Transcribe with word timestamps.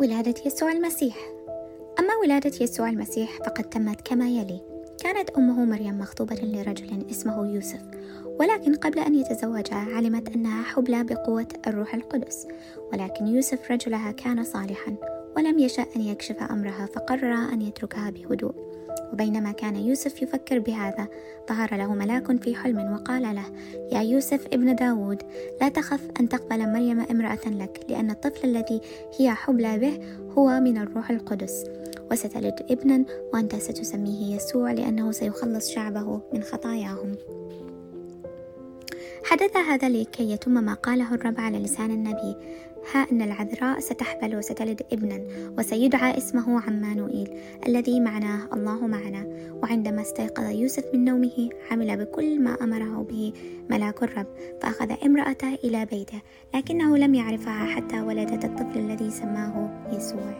ولادة 0.00 0.34
يسوع 0.46 0.72
المسيح. 0.72 1.16
أما 1.98 2.16
ولادة 2.22 2.52
يسوع 2.60 2.88
المسيح 2.88 3.38
فقد 3.38 3.64
تمت 3.64 4.00
كما 4.00 4.28
يلي. 4.28 4.60
كانت 5.02 5.30
أمه 5.30 5.64
مريم 5.64 5.98
مخطوبة 5.98 6.36
لرجل 6.36 7.06
اسمه 7.10 7.54
يوسف. 7.54 7.80
ولكن 8.40 8.74
قبل 8.74 8.98
أن 8.98 9.14
يتزوجها 9.14 9.96
علمت 9.96 10.28
أنها 10.28 10.62
حبلى 10.62 11.04
بقوة 11.04 11.48
الروح 11.66 11.94
القدس. 11.94 12.48
ولكن 12.92 13.26
يوسف 13.26 13.70
رجلها 13.70 14.12
كان 14.12 14.44
صالحا. 14.44 15.15
ولم 15.36 15.58
يشأ 15.58 15.86
أن 15.96 16.00
يكشف 16.00 16.42
أمرها 16.42 16.86
فقرر 16.86 17.32
أن 17.32 17.62
يتركها 17.62 18.10
بهدوء. 18.10 18.54
وبينما 19.12 19.52
كان 19.52 19.76
يوسف 19.76 20.22
يفكر 20.22 20.58
بهذا 20.58 21.08
ظهر 21.48 21.76
له 21.76 21.94
ملاك 21.94 22.42
في 22.42 22.54
حلم 22.54 22.92
وقال 22.92 23.22
له 23.22 23.44
يا 23.92 24.00
يوسف 24.00 24.46
ابن 24.52 24.74
داود 24.74 25.22
لا 25.60 25.68
تخف 25.68 26.00
أن 26.20 26.28
تقبل 26.28 26.72
مريم 26.72 27.00
امرأة 27.00 27.46
لك 27.46 27.80
لأن 27.88 28.10
الطفل 28.10 28.48
الذي 28.48 28.80
هي 29.18 29.30
حبلى 29.30 29.78
به 29.78 29.98
هو 30.38 30.60
من 30.60 30.78
الروح 30.78 31.10
القدس. 31.10 31.64
وستلد 32.10 32.66
ابنا 32.70 33.04
وأنت 33.34 33.56
ستسميه 33.56 34.36
يسوع 34.36 34.72
لأنه 34.72 35.12
سيخلص 35.12 35.70
شعبه 35.70 36.20
من 36.32 36.42
خطاياهم. 36.42 37.14
حدث 39.30 39.56
هذا 39.56 39.88
لكي 39.88 40.30
يتم 40.30 40.50
ما 40.50 40.74
قاله 40.74 41.14
الرب 41.14 41.40
على 41.40 41.58
لسان 41.58 41.90
النبي. 41.90 42.36
ها 42.94 43.06
أن 43.12 43.22
العذراء 43.22 43.80
ستحبل 43.80 44.36
وستلد 44.36 44.82
ابنا 44.92 45.20
وسيدعى 45.58 46.18
اسمه 46.18 46.60
عمانوئيل 46.60 47.30
الذي 47.66 48.00
معناه 48.00 48.48
الله 48.52 48.86
معنا. 48.86 49.26
وعندما 49.62 50.02
استيقظ 50.02 50.50
يوسف 50.50 50.84
من 50.94 51.04
نومه 51.04 51.50
عمل 51.70 51.96
بكل 51.96 52.40
ما 52.40 52.64
أمره 52.64 53.06
به 53.10 53.32
ملاك 53.70 54.02
الرب 54.02 54.26
فأخذ 54.62 54.92
امرأته 55.04 55.54
إلى 55.64 55.86
بيته 55.86 56.20
لكنه 56.54 56.96
لم 56.96 57.14
يعرفها 57.14 57.66
حتى 57.66 58.00
ولدت 58.00 58.44
الطفل 58.44 58.78
الذي 58.78 59.10
سماه 59.10 59.84
يسوع. 59.92 60.34